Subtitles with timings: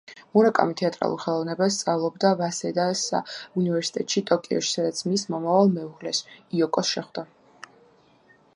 [0.35, 3.03] მურაკამი თეატრალურ ხელოვნებას სწავლობდა ვასედას
[3.63, 6.23] უნივერსიტეტში ტოკიოში, სადაც მის მომავალ მეუღლეს,
[6.61, 7.29] იოკოს, შეხვდა.